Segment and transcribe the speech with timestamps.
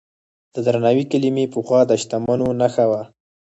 [0.53, 3.01] د درناوي کلمې پخوا د شتمنو نښه وه.